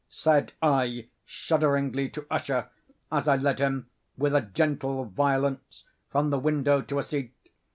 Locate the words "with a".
4.17-4.41